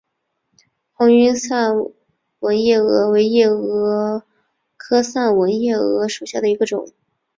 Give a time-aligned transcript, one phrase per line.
[0.93, 1.75] 红晕散
[2.39, 4.23] 纹夜蛾为夜蛾
[4.75, 6.91] 科散纹夜蛾属下的一个种。